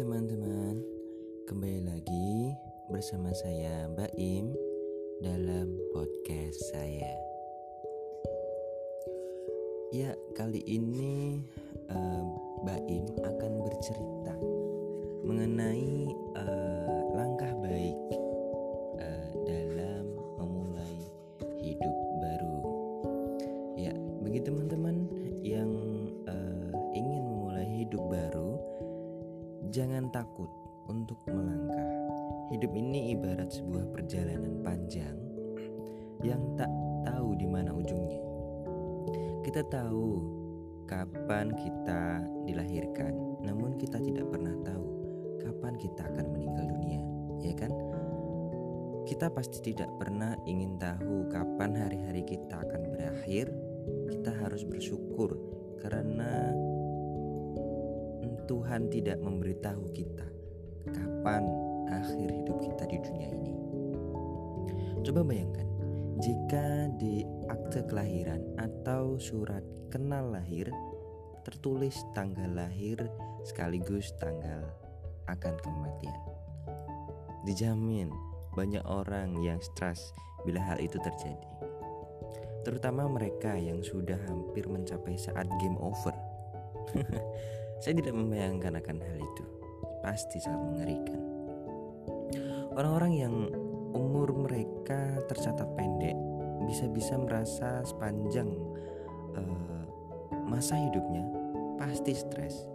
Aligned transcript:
teman-teman, 0.00 0.80
kembali 1.44 1.84
lagi 1.84 2.56
bersama 2.88 3.36
saya 3.36 3.84
Mbak 3.92 4.16
Im 4.16 4.48
dalam 5.20 5.76
podcast 5.92 6.56
saya. 6.72 7.12
Ya, 9.92 10.16
kali 10.32 10.64
ini 10.64 11.44
uh, 11.92 12.24
Mbak 12.64 12.82
Im 12.88 13.12
akan 13.28 13.52
bercerita 13.60 14.34
mengenai 15.28 16.08
uh, 16.32 17.00
langkah 17.12 17.52
baik 17.60 18.00
uh, 19.04 19.28
dalam 19.44 20.16
memulai 20.40 20.96
hidup 21.60 21.96
baru. 22.24 22.56
Ya, 23.76 23.92
bagi 24.24 24.40
teman-teman 24.48 25.04
yang 25.44 25.68
uh, 26.24 26.72
ingin 26.96 27.20
memulai 27.20 27.84
hidup 27.84 28.00
baru, 28.08 28.39
Jangan 29.70 30.10
takut 30.10 30.50
untuk 30.90 31.22
melangkah. 31.30 31.90
Hidup 32.50 32.74
ini 32.74 33.14
ibarat 33.14 33.54
sebuah 33.54 33.94
perjalanan 33.94 34.66
panjang 34.66 35.14
yang 36.26 36.42
tak 36.58 36.66
tahu 37.06 37.38
di 37.38 37.46
mana 37.46 37.70
ujungnya. 37.70 38.18
Kita 39.46 39.62
tahu 39.70 40.26
kapan 40.90 41.54
kita 41.54 42.18
dilahirkan, 42.50 43.14
namun 43.46 43.78
kita 43.78 44.02
tidak 44.02 44.26
pernah 44.26 44.58
tahu 44.66 44.86
kapan 45.38 45.78
kita 45.78 46.02
akan 46.02 46.26
meninggal 46.34 46.66
dunia, 46.66 47.02
ya 47.38 47.54
kan? 47.54 47.70
Kita 49.06 49.30
pasti 49.30 49.70
tidak 49.70 49.94
pernah 50.02 50.34
ingin 50.50 50.82
tahu 50.82 51.30
kapan 51.30 51.78
hari-hari 51.78 52.26
kita 52.26 52.58
akan 52.58 52.90
berakhir. 52.90 53.46
Kita 54.10 54.34
harus 54.34 54.66
bersyukur 54.66 55.38
karena 55.78 56.50
Tuhan 58.50 58.90
tidak 58.90 59.22
memberitahu 59.22 59.94
kita 59.94 60.26
kapan 60.90 61.46
akhir 61.86 62.34
hidup 62.34 62.58
kita 62.58 62.82
di 62.90 62.98
dunia 62.98 63.30
ini. 63.30 63.52
Coba 65.06 65.22
bayangkan, 65.22 65.70
jika 66.18 66.90
di 66.98 67.22
akte 67.46 67.86
kelahiran 67.86 68.42
atau 68.58 69.14
surat 69.22 69.62
kenal 69.94 70.34
lahir 70.34 70.66
tertulis 71.46 71.94
tanggal 72.10 72.50
lahir 72.50 72.98
sekaligus 73.46 74.10
tanggal 74.18 74.66
akan 75.30 75.54
kematian. 75.62 76.20
Dijamin 77.46 78.10
banyak 78.58 78.82
orang 78.82 79.38
yang 79.46 79.62
stres 79.62 80.10
bila 80.42 80.58
hal 80.58 80.82
itu 80.82 80.98
terjadi. 80.98 81.50
Terutama 82.66 83.06
mereka 83.06 83.54
yang 83.54 83.78
sudah 83.80 84.18
hampir 84.26 84.66
mencapai 84.66 85.14
saat 85.14 85.46
game 85.62 85.78
over. 85.78 86.12
Saya 87.80 87.96
tidak 87.96 88.12
membayangkan 88.12 88.76
akan 88.76 88.96
hal 89.00 89.16
itu. 89.16 89.44
Pasti 90.04 90.36
sangat 90.36 90.60
mengerikan. 90.68 91.20
Orang-orang 92.76 93.12
yang 93.16 93.34
umur 93.96 94.30
mereka 94.36 95.18
tercatat 95.26 95.66
pendek 95.74 96.14
bisa-bisa 96.68 97.16
merasa 97.16 97.80
sepanjang 97.82 98.52
uh, 99.34 99.84
masa 100.44 100.76
hidupnya 100.76 101.24
pasti 101.80 102.12
stres. 102.12 102.68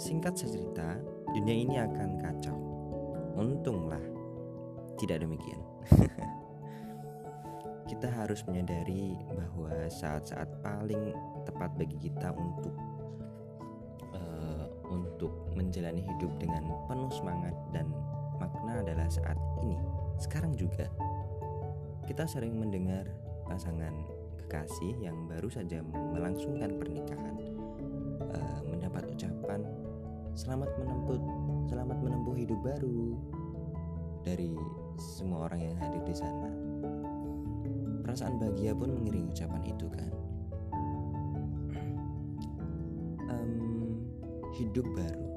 Singkat 0.00 0.34
cerita, 0.34 0.96
dunia 1.36 1.54
ini 1.54 1.76
akan 1.76 2.18
kacau. 2.24 2.58
Untunglah 3.36 4.02
tidak 4.96 5.20
demikian. 5.22 5.60
kita 7.90 8.08
harus 8.08 8.40
menyadari 8.48 9.12
bahwa 9.28 9.92
saat-saat 9.92 10.48
paling 10.64 11.12
tepat 11.44 11.70
bagi 11.76 12.00
kita 12.00 12.32
untuk 12.32 12.72
untuk 14.94 15.50
menjalani 15.58 16.06
hidup 16.06 16.30
dengan 16.38 16.70
penuh 16.86 17.10
semangat 17.10 17.54
dan 17.74 17.90
makna 18.38 18.82
adalah 18.86 19.10
saat 19.10 19.38
ini, 19.62 19.78
sekarang 20.22 20.54
juga. 20.54 20.86
Kita 22.04 22.28
sering 22.28 22.60
mendengar 22.60 23.08
pasangan 23.48 23.92
kekasih 24.44 25.00
yang 25.00 25.24
baru 25.24 25.48
saja 25.48 25.80
melangsungkan 25.82 26.76
pernikahan 26.76 27.34
uh, 28.20 28.60
mendapat 28.68 29.08
ucapan 29.08 29.64
selamat 30.36 30.68
menempuh 30.82 31.20
selamat 31.70 31.98
menempuh 32.02 32.34
hidup 32.36 32.60
baru 32.60 33.16
dari 34.26 34.52
semua 34.98 35.48
orang 35.50 35.60
yang 35.72 35.76
hadir 35.78 36.02
di 36.04 36.14
sana. 36.16 36.50
Perasaan 38.04 38.36
bahagia 38.36 38.76
pun 38.76 38.92
mengiringi 38.94 39.32
ucapan 39.32 39.62
itu 39.64 39.86
kan. 39.88 40.23
Hidup 44.54 44.86
baru. 44.94 45.28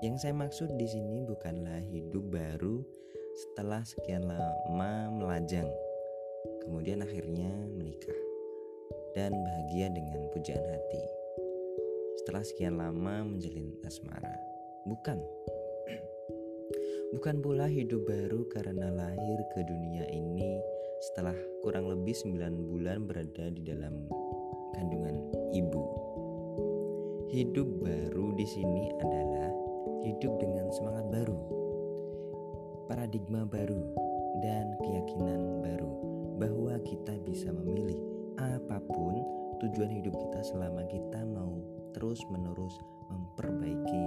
Yang 0.00 0.24
saya 0.24 0.34
maksud 0.34 0.74
di 0.80 0.88
sini 0.88 1.22
bukanlah 1.28 1.78
hidup 1.92 2.24
baru 2.32 2.80
setelah 3.36 3.84
sekian 3.84 4.24
lama 4.24 5.12
melajang, 5.12 5.68
kemudian 6.64 7.04
akhirnya 7.04 7.52
menikah 7.76 8.16
dan 9.12 9.36
bahagia 9.36 9.92
dengan 9.92 10.24
pujaan 10.32 10.64
hati. 10.64 11.04
Setelah 12.20 12.42
sekian 12.42 12.80
lama 12.80 13.28
menjalin 13.28 13.76
asmara, 13.84 14.36
bukan. 14.88 15.20
Bukan 17.12 17.44
pula 17.44 17.68
hidup 17.68 18.08
baru 18.08 18.48
karena 18.48 18.88
lahir 18.88 19.38
ke 19.52 19.60
dunia 19.68 20.08
ini 20.08 20.56
setelah 21.12 21.36
kurang 21.60 21.92
lebih 21.92 22.16
9 22.16 22.40
bulan 22.72 23.04
berada 23.04 23.52
di 23.52 23.60
dalam 23.60 24.08
kandungan 24.72 25.28
ibu. 25.52 25.91
Hidup 27.32 27.64
baru 27.80 28.36
di 28.36 28.44
sini 28.44 28.92
adalah 29.00 29.48
hidup 30.04 30.36
dengan 30.36 30.68
semangat 30.68 31.08
baru, 31.08 31.40
paradigma 32.92 33.48
baru, 33.48 33.80
dan 34.44 34.76
keyakinan 34.84 35.64
baru 35.64 35.92
bahwa 36.36 36.76
kita 36.84 37.16
bisa 37.24 37.48
memilih 37.56 37.96
apa 38.36 38.84
pun 38.84 39.24
tujuan 39.64 39.88
hidup 39.88 40.12
kita 40.12 40.44
selama 40.44 40.84
kita 40.92 41.24
mau 41.24 41.56
terus-menerus 41.96 42.76
memperbaiki 43.08 44.02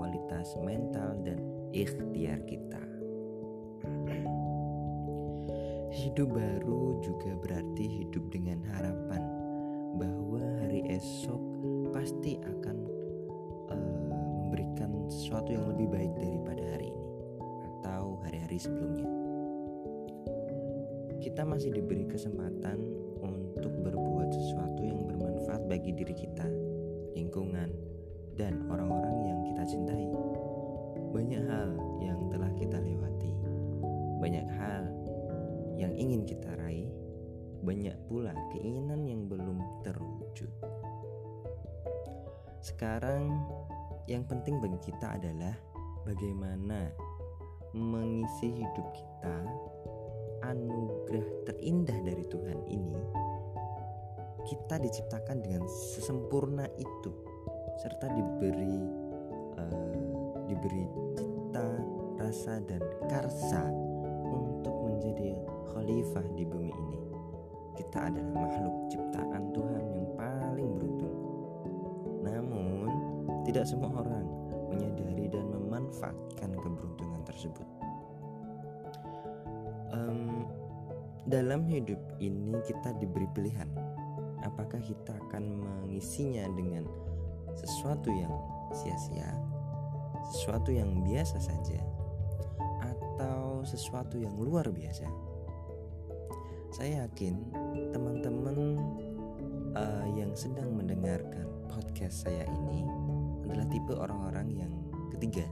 kualitas 0.00 0.56
mental 0.64 1.20
dan 1.20 1.36
ikhtiar 1.76 2.40
kita. 2.48 2.80
Hidup 5.92 6.32
baru 6.32 6.96
juga 7.04 7.36
berarti 7.44 8.08
hidup 8.08 8.24
dengan 8.32 8.64
harapan 8.72 9.20
bahwa 10.00 10.40
hari 10.64 10.80
esok 10.88 11.39
pasti 12.00 12.40
akan 12.40 12.76
uh, 13.68 14.08
memberikan 14.40 15.04
sesuatu 15.12 15.52
yang 15.52 15.68
lebih 15.68 15.84
baik 15.92 16.08
daripada 16.16 16.64
hari 16.72 16.88
ini 16.88 17.12
atau 17.60 18.16
hari-hari 18.24 18.56
sebelumnya. 18.56 19.04
Kita 21.20 21.44
masih 21.44 21.76
diberi 21.76 22.08
kesempatan 22.08 22.80
untuk 23.20 23.84
berbuat 23.84 24.32
sesuatu 24.32 24.80
yang 24.80 25.12
bermanfaat 25.12 25.68
bagi 25.68 25.92
diri 25.92 26.16
kita, 26.16 26.48
lingkungan, 27.12 27.68
dan 28.40 28.64
orang-orang 28.72 29.16
yang 29.28 29.38
kita 29.52 29.62
cintai. 29.68 30.08
Banyak 31.12 31.44
hal 31.52 31.76
yang 32.00 32.32
telah 32.32 32.48
kita 32.56 32.80
lewati, 32.80 33.32
banyak 34.24 34.48
hal 34.56 34.88
yang 35.76 35.92
ingin 35.92 36.24
kita 36.24 36.48
raih, 36.64 36.88
banyak 37.60 37.92
pula 38.08 38.32
keinginan 38.56 39.04
yang 39.04 39.28
belum 39.28 39.60
terwujud. 39.84 40.48
Sekarang 42.60 43.44
yang 44.04 44.24
penting 44.28 44.60
bagi 44.60 44.78
kita 44.84 45.16
adalah 45.16 45.56
bagaimana 46.04 46.92
mengisi 47.72 48.60
hidup 48.60 48.86
kita 48.92 49.36
anugerah 50.44 51.26
terindah 51.46 51.98
dari 52.02 52.24
Tuhan 52.26 52.60
ini 52.66 52.98
kita 54.48 54.80
diciptakan 54.80 55.44
dengan 55.44 55.62
sesempurna 55.68 56.64
itu 56.80 57.12
serta 57.80 58.08
diberi 58.10 58.80
uh, 59.60 60.34
diberi 60.48 60.84
cita 61.16 61.68
rasa 62.18 62.58
dan 62.64 62.82
karsa 63.08 63.68
untuk 64.30 64.74
menjadi 64.90 65.38
khalifah 65.72 66.26
di 66.36 66.44
bumi 66.44 66.72
ini. 66.72 67.00
Kita 67.78 68.12
adalah 68.12 68.44
makhluk 68.44 68.76
tidak 73.50 73.66
semua 73.66 73.90
orang 74.06 74.30
menyadari 74.70 75.26
dan 75.26 75.42
memanfaatkan 75.50 76.54
keberuntungan 76.54 77.18
tersebut. 77.26 77.66
Um, 79.90 80.46
dalam 81.26 81.66
hidup 81.66 81.98
ini 82.22 82.54
kita 82.62 82.94
diberi 83.02 83.26
pilihan, 83.34 83.66
apakah 84.46 84.78
kita 84.78 85.18
akan 85.26 85.66
mengisinya 85.66 86.46
dengan 86.54 86.86
sesuatu 87.58 88.14
yang 88.14 88.30
sia-sia, 88.70 89.34
sesuatu 90.30 90.70
yang 90.70 91.02
biasa 91.02 91.42
saja, 91.42 91.82
atau 92.86 93.66
sesuatu 93.66 94.14
yang 94.14 94.38
luar 94.38 94.70
biasa. 94.70 95.10
Saya 96.70 97.02
yakin 97.02 97.34
teman-teman 97.90 98.78
uh, 99.74 100.06
yang 100.14 100.30
sedang 100.38 100.70
mendengarkan 100.70 101.50
podcast 101.66 102.30
saya 102.30 102.46
ini 102.46 103.09
adalah 103.50 103.66
tipe 103.66 103.92
orang-orang 103.92 104.48
yang 104.54 104.72
ketiga 105.10 105.44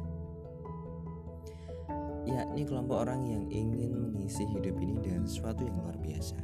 yakni 2.29 2.63
kelompok 2.69 3.09
orang 3.09 3.25
yang 3.25 3.45
ingin 3.49 4.13
mengisi 4.13 4.45
hidup 4.53 4.77
ini 4.79 5.01
dengan 5.01 5.25
sesuatu 5.25 5.65
yang 5.65 5.81
luar 5.81 5.97
biasa. 5.97 6.37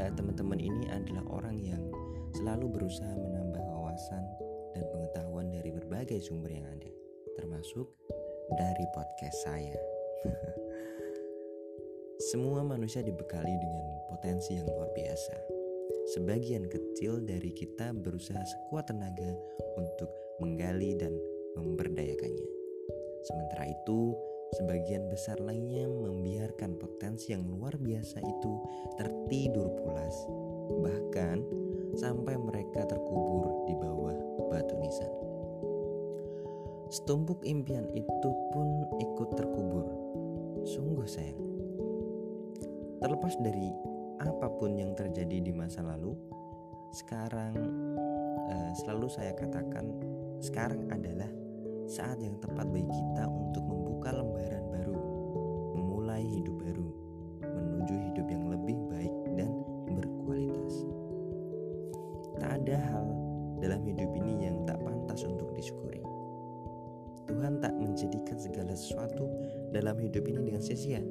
Eh, 0.00 0.08
teman-teman 0.16 0.56
ini 0.56 0.88
adalah 0.88 1.20
orang 1.28 1.60
yang 1.60 1.84
selalu 2.32 2.72
berusaha 2.72 3.12
menambah 3.20 3.60
wawasan 3.60 4.24
dan 4.72 4.88
pengetahuan 4.96 5.52
dari 5.52 5.68
berbagai 5.68 6.24
sumber 6.24 6.56
yang 6.56 6.64
ada, 6.64 6.88
termasuk 7.36 7.84
dari 8.56 8.84
podcast 8.96 9.44
saya. 9.44 9.76
Semua 12.32 12.64
manusia 12.64 13.04
dibekali 13.04 13.52
dengan 13.60 13.84
potensi 14.08 14.56
yang 14.56 14.72
luar 14.72 14.88
biasa. 14.96 15.59
Sebagian 16.10 16.66
kecil 16.66 17.22
dari 17.22 17.54
kita 17.54 17.94
berusaha 17.94 18.42
sekuat 18.42 18.90
tenaga 18.90 19.30
untuk 19.78 20.10
menggali 20.42 20.98
dan 20.98 21.14
memberdayakannya. 21.54 22.50
Sementara 23.22 23.70
itu, 23.70 24.18
sebagian 24.58 25.06
besar 25.06 25.38
lainnya 25.38 25.86
membiarkan 25.86 26.74
potensi 26.82 27.30
yang 27.30 27.46
luar 27.46 27.78
biasa 27.78 28.18
itu 28.26 28.52
tertidur 28.98 29.70
pulas, 29.78 30.16
bahkan 30.82 31.46
sampai 31.94 32.34
mereka 32.42 32.90
terkubur 32.90 33.70
di 33.70 33.78
bawah 33.78 34.18
batu 34.50 34.74
nisan. 34.82 35.12
Setumpuk 36.90 37.38
impian 37.46 37.86
itu 37.94 38.30
pun 38.50 38.66
ikut 38.98 39.30
terkubur. 39.38 39.86
Sungguh 40.66 41.06
sayang. 41.06 41.38
Terlepas 42.98 43.38
dari 43.38 43.89
apa 44.20 44.46
pun 44.60 44.76
yang 44.76 44.92
terjadi 44.92 45.40
di 45.40 45.52
masa 45.52 45.80
lalu, 45.80 46.12
sekarang 46.92 47.56
eh, 48.52 48.70
selalu 48.84 49.06
saya 49.08 49.32
katakan 49.32 49.88
sekarang 50.44 50.84
adalah 50.92 51.28
saat 51.88 52.20
yang 52.20 52.36
tepat 52.38 52.68
bagi 52.68 52.86
kita 52.86 53.24
untuk 53.26 53.64
membuka 53.64 54.12
lembaran 54.12 54.64
baru, 54.68 55.00
memulai 55.74 56.22
hidup 56.22 56.56
baru, 56.60 56.88
menuju 57.44 57.94
hidup 58.12 58.26
yang 58.28 58.44
lebih 58.52 58.76
baik 58.92 59.14
dan 59.40 59.50
berkualitas. 59.88 60.74
Tak 62.38 62.62
ada 62.62 62.76
hal 62.78 63.06
dalam 63.60 63.80
hidup 63.84 64.10
ini 64.16 64.48
yang 64.48 64.62
tak 64.68 64.80
pantas 64.80 65.24
untuk 65.24 65.50
disyukuri. 65.56 66.00
Tuhan 67.28 67.62
tak 67.62 67.72
menjadikan 67.76 68.36
segala 68.36 68.72
sesuatu 68.76 69.28
dalam 69.72 69.96
hidup 69.98 70.24
ini 70.28 70.40
dengan 70.50 70.62
sia-sia. 70.62 71.02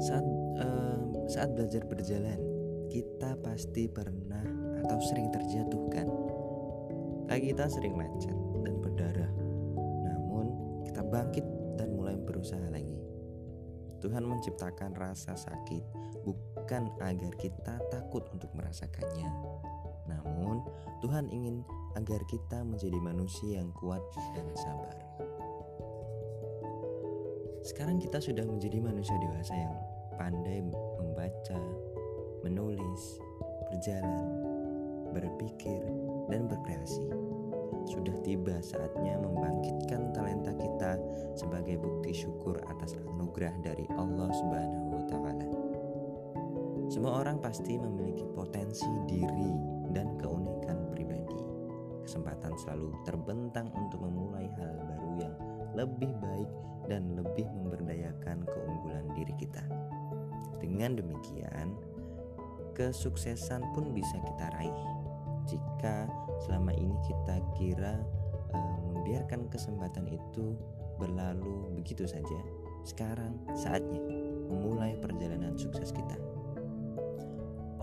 Saat 0.00 0.24
saat 1.30 1.54
belajar 1.54 1.86
berjalan, 1.86 2.42
kita 2.90 3.38
pasti 3.38 3.86
pernah 3.86 4.42
atau 4.82 4.98
sering 4.98 5.30
terjatuhkan. 5.30 6.10
Kaki 7.30 7.54
kita 7.54 7.70
sering 7.70 7.94
lecet, 7.94 8.34
dan 8.66 8.74
berdarah. 8.82 9.30
Namun, 10.10 10.50
kita 10.82 11.06
bangkit 11.06 11.46
dan 11.78 11.94
mulai 11.94 12.18
berusaha 12.18 12.66
lagi. 12.74 12.98
Tuhan 14.02 14.26
menciptakan 14.26 14.90
rasa 14.98 15.38
sakit 15.38 15.86
bukan 16.26 16.90
agar 16.98 17.30
kita 17.38 17.78
takut 17.94 18.26
untuk 18.34 18.50
merasakannya. 18.58 19.30
Namun, 20.10 20.66
Tuhan 20.98 21.30
ingin 21.30 21.62
agar 21.94 22.26
kita 22.26 22.66
menjadi 22.66 22.98
manusia 22.98 23.62
yang 23.62 23.70
kuat 23.78 24.02
dan 24.34 24.50
sabar. 24.58 24.98
Sekarang 27.62 28.02
kita 28.02 28.18
sudah 28.18 28.42
menjadi 28.42 28.82
manusia 28.82 29.14
dewasa 29.22 29.54
yang 29.54 29.78
pandai 30.20 30.60
membaca, 31.00 31.56
menulis, 32.44 33.02
berjalan, 33.72 34.28
berpikir, 35.16 35.80
dan 36.28 36.44
berkreasi 36.44 37.08
sudah 37.88 38.12
tiba 38.22 38.60
saatnya 38.60 39.16
membangkitkan 39.16 40.12
talenta 40.12 40.52
kita 40.52 41.00
sebagai 41.32 41.80
bukti 41.80 42.12
syukur 42.12 42.60
atas 42.68 42.94
anugerah 42.94 43.54
dari 43.64 43.88
Allah 43.96 44.28
Subhanahu 44.28 44.86
wa 44.94 45.04
taala. 45.08 45.48
Semua 46.90 47.22
orang 47.22 47.38
pasti 47.38 47.78
memiliki 47.78 48.26
potensi 48.34 48.86
diri 49.06 49.50
dan 49.94 50.18
keunikan 50.18 50.90
pribadi. 50.90 51.40
Kesempatan 52.04 52.52
selalu 52.58 52.90
terbentang 53.06 53.70
untuk 53.72 54.02
memulai 54.02 54.50
hal 54.58 54.74
baru 54.86 55.10
yang 55.22 55.36
lebih 55.78 56.12
baik 56.18 56.50
dan 56.90 57.14
lebih 57.14 57.46
memberdayakan 57.46 58.42
kita. 58.44 58.59
Dengan 60.80 60.96
demikian, 60.96 61.76
kesuksesan 62.72 63.60
pun 63.76 63.92
bisa 63.92 64.16
kita 64.16 64.48
raih 64.56 64.80
jika 65.44 66.08
selama 66.40 66.72
ini 66.72 66.96
kita 67.04 67.36
kira 67.52 68.00
uh, 68.56 68.80
membiarkan 68.88 69.44
kesempatan 69.52 70.08
itu 70.08 70.56
berlalu 70.96 71.76
begitu 71.76 72.08
saja, 72.08 72.40
sekarang 72.88 73.36
saatnya 73.52 74.00
memulai 74.48 74.96
perjalanan 75.04 75.52
sukses 75.60 75.92
kita. 75.92 76.16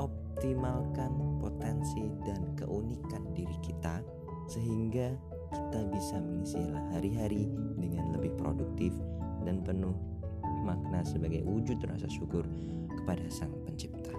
Optimalkan 0.01 1.37
potensi 1.37 2.09
dan 2.25 2.57
keunikan 2.57 3.29
diri 3.37 3.61
kita 3.61 4.01
sehingga 4.49 5.13
kita 5.53 5.85
bisa 5.93 6.17
mengisi 6.17 6.65
hari-hari 6.97 7.45
dengan 7.77 8.17
lebih 8.17 8.33
produktif 8.41 8.89
dan 9.45 9.61
penuh 9.61 9.93
makna 10.65 11.05
sebagai 11.05 11.45
wujud 11.45 11.77
rasa 11.85 12.09
syukur 12.09 12.41
kepada 13.07 13.23
Sang 13.31 13.55
Pencipta. 13.63 14.11